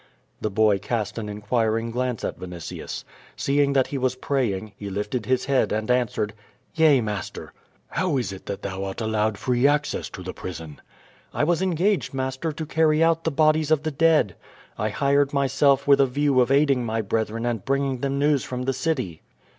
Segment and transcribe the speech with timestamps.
[0.41, 3.03] The boy cast an inquiring glance at Vinitius.
[3.35, 6.33] Seeing that he was praying he lifted his head and answered:
[6.75, 7.53] ^*Yea, master."
[7.95, 10.81] ^How is it that thou art allowed free access to the prison?"
[11.33, 14.35] 1 was engaged, master, to carrj" out the bodies of the dead.
[14.75, 18.43] I hired myself with a view of aiding my brethren and bring ing them news
[18.43, 19.21] from the city."